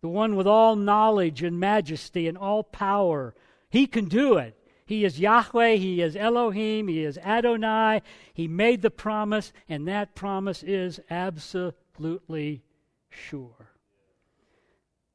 [0.00, 3.34] the one with all knowledge and majesty and all power.
[3.70, 4.54] He can do it.
[4.86, 8.00] He is Yahweh, He is Elohim, He is Adonai.
[8.32, 12.62] He made the promise, and that promise is absolutely
[13.10, 13.72] sure.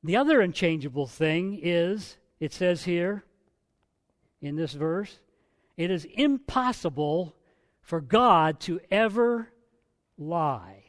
[0.04, 3.24] The other unchangeable thing is, it says here
[4.42, 5.20] in this verse,
[5.78, 7.36] it is impossible
[7.82, 9.50] for God to ever
[10.18, 10.84] lie.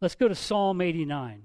[0.00, 1.42] Let's go to Psalm 89.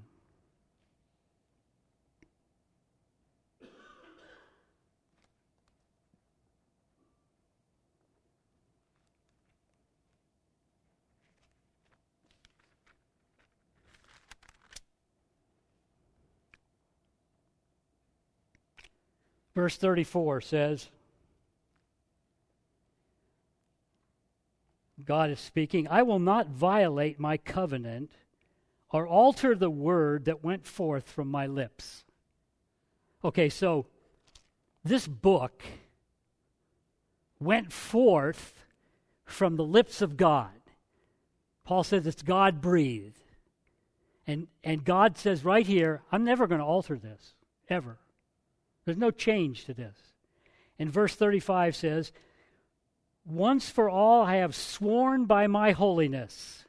[19.55, 20.89] Verse 34 says,
[25.03, 28.11] God is speaking, I will not violate my covenant
[28.91, 32.03] or alter the word that went forth from my lips.
[33.23, 33.87] Okay, so
[34.83, 35.63] this book
[37.39, 38.53] went forth
[39.25, 40.51] from the lips of God.
[41.65, 43.19] Paul says it's God breathed.
[44.27, 47.33] And, and God says right here, I'm never going to alter this,
[47.69, 47.97] ever.
[48.85, 49.95] There's no change to this.
[50.77, 52.11] And verse 35 says,
[53.25, 56.65] Once for all I have sworn by my holiness,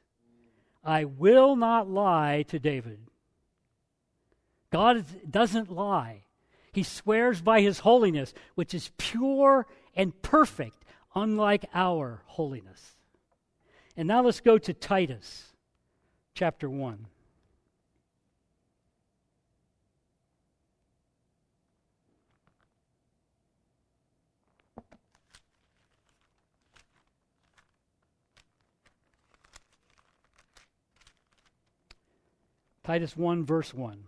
[0.83, 3.01] I will not lie to David.
[4.71, 6.23] God doesn't lie.
[6.73, 12.97] He swears by his holiness, which is pure and perfect, unlike our holiness.
[13.97, 15.53] And now let's go to Titus
[16.35, 17.07] chapter 1.
[32.87, 34.05] Titus 1, verse 1.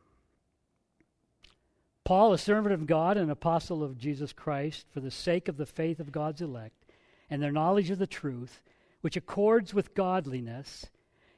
[2.05, 5.66] Paul, a servant of God and apostle of Jesus Christ, for the sake of the
[5.66, 6.87] faith of God's elect
[7.29, 8.62] and their knowledge of the truth,
[9.01, 10.87] which accords with godliness,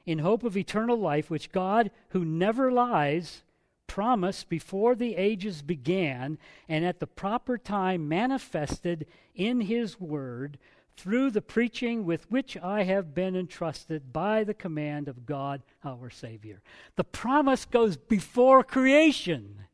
[0.05, 3.41] in hope of eternal life, which God, who never lies,
[3.87, 6.37] promised before the ages began
[6.69, 10.59] and at the proper time manifested in his word
[11.01, 16.11] through the preaching with which I have been entrusted by the command of God our
[16.11, 16.61] Savior.
[16.95, 19.65] The promise goes before creation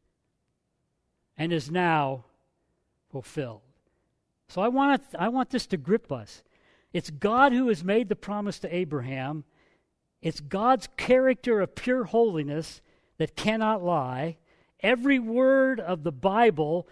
[1.38, 2.24] and is now
[3.12, 3.60] fulfilled.
[4.48, 6.44] So I want, I want this to grip us.
[6.94, 9.44] It's God who has made the promise to Abraham.
[10.22, 12.80] It's God's character of pure holiness
[13.18, 14.38] that cannot lie.
[14.80, 16.88] Every word of the Bible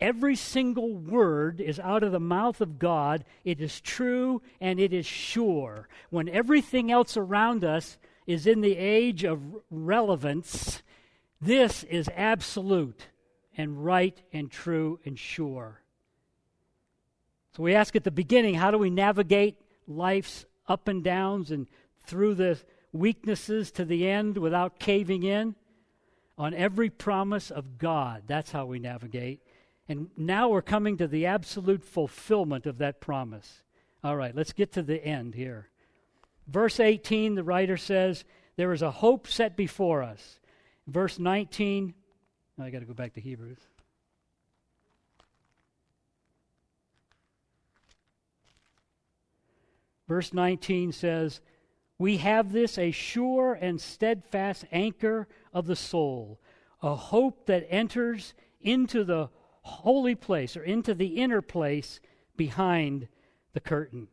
[0.00, 3.24] Every single word is out of the mouth of God.
[3.44, 5.88] It is true and it is sure.
[6.10, 9.40] When everything else around us is in the age of
[9.70, 10.82] relevance,
[11.40, 13.08] this is absolute
[13.56, 15.82] and right and true and sure.
[17.56, 19.56] So we ask at the beginning how do we navigate
[19.88, 21.66] life's up and downs and
[22.06, 22.60] through the
[22.92, 25.56] weaknesses to the end without caving in?
[26.36, 28.22] On every promise of God.
[28.28, 29.40] That's how we navigate.
[29.88, 33.62] And now we're coming to the absolute fulfillment of that promise.
[34.04, 35.70] All right, let's get to the end here.
[36.46, 38.24] Verse 18, the writer says,
[38.56, 40.40] There is a hope set before us.
[40.86, 41.94] Verse 19,
[42.60, 43.58] I got to go back to Hebrews.
[50.06, 51.40] Verse 19 says,
[51.98, 56.40] We have this a sure and steadfast anchor of the soul,
[56.82, 59.28] a hope that enters into the
[59.68, 62.00] holy place or into the inner place
[62.36, 63.08] behind
[63.52, 64.08] the curtain.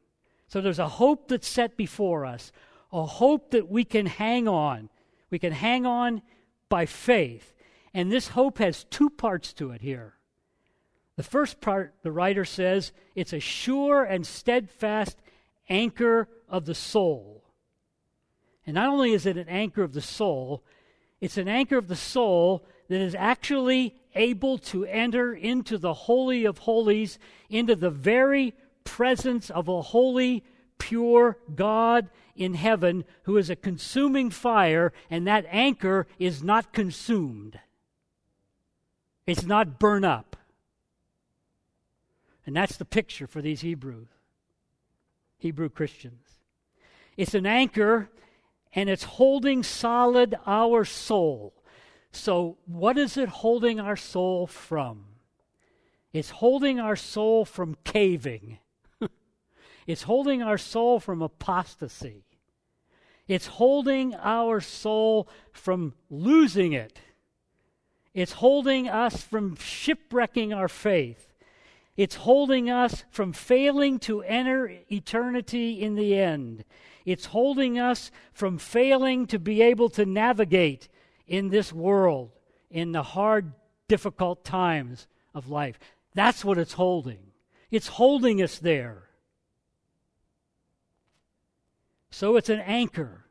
[0.47, 2.51] So there's a hope that's set before us,
[2.91, 4.89] a hope that we can hang on.
[5.29, 6.21] We can hang on
[6.69, 7.53] by faith.
[7.93, 10.13] And this hope has two parts to it here.
[11.15, 15.17] The first part, the writer says, it's a sure and steadfast
[15.69, 17.43] anchor of the soul.
[18.65, 20.63] And not only is it an anchor of the soul,
[21.21, 26.45] it's an anchor of the soul that is actually able to enter into the Holy
[26.45, 28.53] of Holies, into the very
[28.83, 30.43] presence of a holy,
[30.77, 37.59] pure God in heaven who is a consuming fire, and that anchor is not consumed.
[39.25, 40.35] It's not burned up.
[42.45, 44.09] And that's the picture for these Hebrews,
[45.37, 46.39] Hebrew Christians.
[47.17, 48.09] It's an anchor
[48.75, 51.53] and it's holding solid our soul.
[52.15, 55.05] So, what is it holding our soul from?
[56.13, 58.59] It's holding our soul from caving.
[59.87, 62.23] it's holding our soul from apostasy.
[63.27, 66.99] It's holding our soul from losing it.
[68.13, 71.33] It's holding us from shipwrecking our faith.
[71.97, 76.63] It's holding us from failing to enter eternity in the end.
[77.05, 80.87] It's holding us from failing to be able to navigate
[81.27, 82.31] in this world
[82.69, 83.53] in the hard,
[83.87, 85.79] difficult times of life.
[86.13, 87.19] That's what it's holding.
[87.71, 89.03] It's holding us there.
[92.09, 93.25] So it's an anchor.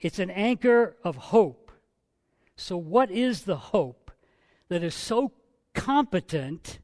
[0.00, 1.72] It's an anchor of hope.
[2.56, 4.10] So, what is the hope
[4.68, 5.32] that is so
[5.74, 6.78] competent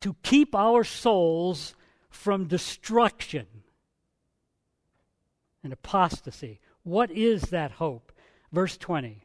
[0.00, 1.74] to keep our souls
[2.10, 3.46] from destruction?
[5.62, 6.60] and apostasy.
[6.82, 8.09] What is that hope?
[8.52, 9.24] Verse 20.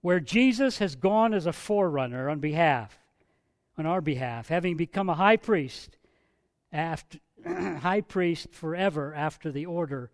[0.00, 2.98] Where Jesus has gone as a forerunner on behalf,
[3.78, 5.96] on our behalf, having become a high priest,
[6.72, 10.10] after, high priest forever after the order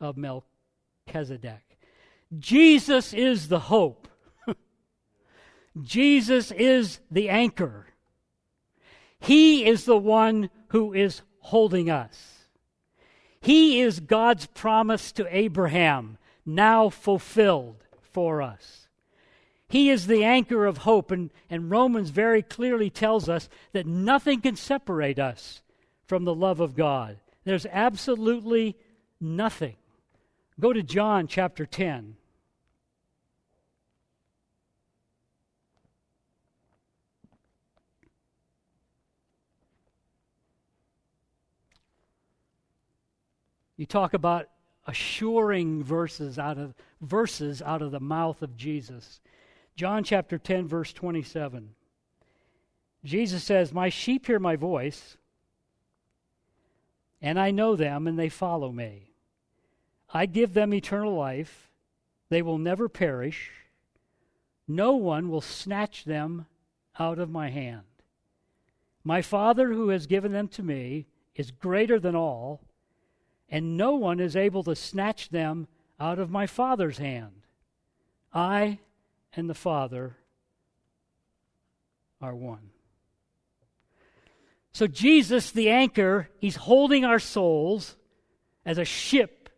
[0.00, 1.78] of Melchizedek.
[2.38, 4.08] Jesus is the hope.
[5.82, 7.86] Jesus is the anchor.
[9.18, 12.46] He is the one who is holding us.
[13.40, 18.88] He is God's promise to Abraham, now fulfilled for us.
[19.68, 24.40] He is the anchor of hope, and, and Romans very clearly tells us that nothing
[24.40, 25.62] can separate us
[26.06, 27.18] from the love of God.
[27.44, 28.76] There's absolutely
[29.20, 29.76] nothing.
[30.58, 32.16] Go to John chapter 10.
[43.76, 44.48] You talk about
[44.90, 49.20] assuring verses out of verses out of the mouth of Jesus.
[49.76, 51.76] John chapter 10 verse 27.
[53.04, 55.16] Jesus says, "My sheep hear my voice,
[57.22, 59.12] and I know them and they follow me.
[60.12, 61.70] I give them eternal life;
[62.28, 63.52] they will never perish.
[64.66, 66.46] No one will snatch them
[66.98, 67.86] out of my hand.
[69.04, 72.60] My Father who has given them to me is greater than all."
[73.50, 75.66] And no one is able to snatch them
[75.98, 77.42] out of my Father's hand.
[78.32, 78.78] I
[79.34, 80.16] and the Father
[82.20, 82.70] are one.
[84.72, 87.96] So, Jesus, the anchor, he's holding our souls
[88.64, 89.48] as a ship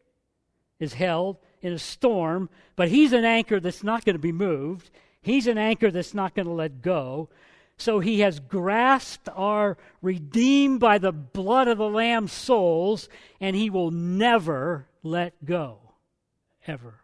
[0.78, 4.90] is held in a storm, but he's an anchor that's not going to be moved.
[5.20, 7.28] He's an anchor that's not going to let go.
[7.82, 13.08] So he has grasped our redeemed by the blood of the Lamb souls,
[13.40, 15.78] and he will never let go.
[16.64, 17.00] Ever.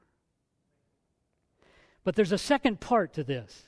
[2.05, 3.65] But there's a second part to this.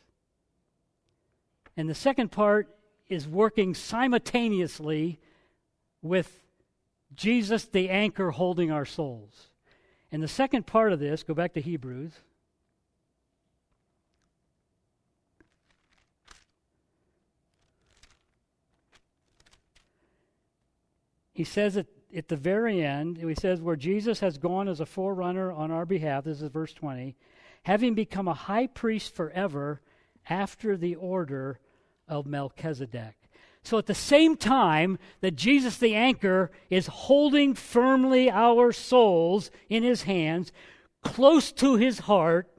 [1.76, 2.68] And the second part
[3.08, 5.18] is working simultaneously
[6.02, 6.44] with
[7.12, 9.48] Jesus, the anchor holding our souls.
[10.12, 12.12] And the second part of this, go back to Hebrews.
[21.40, 24.84] He says at, at the very end, he says, where Jesus has gone as a
[24.84, 27.16] forerunner on our behalf, this is verse 20,
[27.62, 29.80] having become a high priest forever
[30.28, 31.58] after the order
[32.06, 33.14] of Melchizedek.
[33.62, 39.82] So at the same time that Jesus the anchor is holding firmly our souls in
[39.82, 40.52] his hands,
[41.02, 42.50] close to his heart,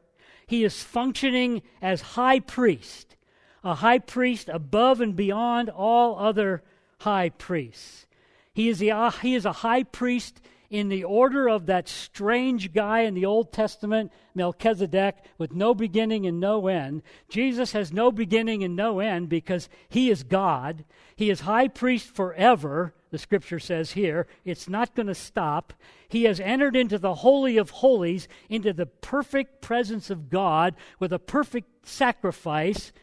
[0.48, 3.16] he is functioning as high priest,
[3.64, 6.64] a high priest above and beyond all other
[7.02, 8.08] high priests.
[8.54, 10.42] He is, the, uh, he is a high priest
[10.72, 16.26] in the order of that strange guy in the Old Testament, Melchizedek, with no beginning
[16.26, 17.04] and no end.
[17.28, 20.86] Jesus has no beginning and no end because he is God.
[21.18, 24.28] He is high priest forever, the scripture says here.
[24.46, 25.74] It's not going to stop.
[26.08, 31.12] He has entered into the Holy of Holies, into the perfect presence of God with
[31.12, 32.94] a perfect sacrifice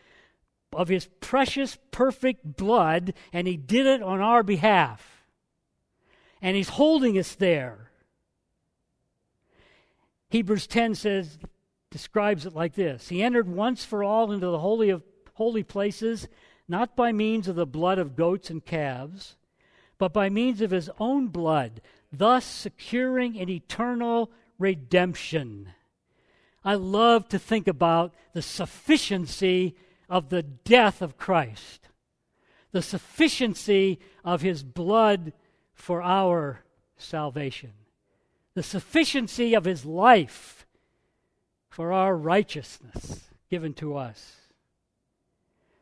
[0.72, 5.17] of his precious, perfect blood, and he did it on our behalf
[6.40, 7.90] and he's holding us there.
[10.30, 11.38] Hebrews 10 says
[11.90, 13.08] describes it like this.
[13.08, 15.02] He entered once for all into the holy of
[15.34, 16.28] holy places,
[16.68, 19.36] not by means of the blood of goats and calves,
[19.96, 21.80] but by means of his own blood,
[22.12, 25.70] thus securing an eternal redemption.
[26.64, 29.76] I love to think about the sufficiency
[30.08, 31.88] of the death of Christ,
[32.72, 35.32] the sufficiency of his blood
[35.78, 36.60] for our
[36.96, 37.72] salvation,
[38.54, 40.66] the sufficiency of his life
[41.70, 44.36] for our righteousness given to us.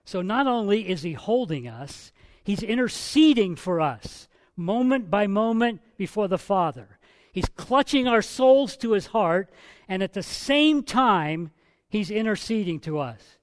[0.04, 2.12] So not only is he holding us,
[2.44, 6.98] he's interceding for us moment by moment before the Father.
[7.32, 9.50] He's clutching our souls to his heart,
[9.88, 11.50] and at the same time,
[11.88, 13.38] he's interceding to us.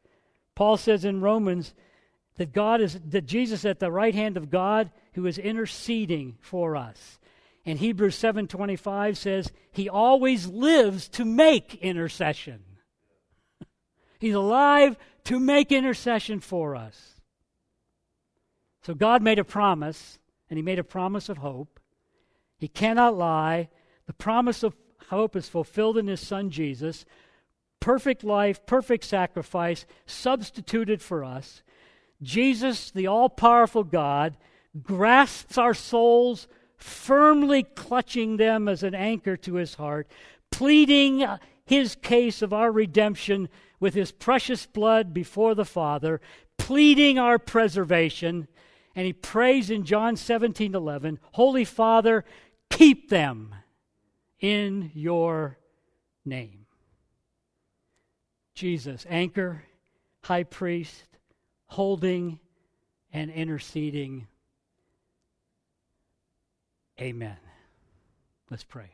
[0.55, 1.73] Paul says in Romans
[2.37, 6.75] that God is that Jesus at the right hand of God who is interceding for
[6.75, 7.19] us.
[7.65, 12.63] And Hebrews 7:25 says he always lives to make intercession.
[14.19, 17.21] He's alive to make intercession for us.
[18.81, 20.19] So God made a promise,
[20.49, 21.79] and he made a promise of hope.
[22.57, 23.69] He cannot lie.
[24.07, 24.75] The promise of
[25.07, 27.05] hope is fulfilled in his son Jesus.
[27.79, 31.62] Perfect life, perfect sacrifice, substituted for us.
[32.23, 34.37] Jesus, the all powerful God,
[34.81, 36.47] grasps our souls,
[36.77, 40.09] firmly clutching them as an anchor to his heart,
[40.51, 41.25] pleading
[41.65, 43.49] his case of our redemption
[43.79, 46.21] with his precious blood before the Father,
[46.57, 48.47] pleading our preservation.
[48.95, 52.25] And he prays in John 17 11, Holy Father,
[52.69, 53.55] keep them
[54.39, 55.57] in your
[56.25, 56.65] name.
[58.55, 59.63] Jesus, anchor,
[60.23, 61.05] high priest,
[61.73, 62.39] holding
[63.11, 64.27] and interceding
[67.01, 67.37] Amen.
[68.51, 68.91] Let's pray.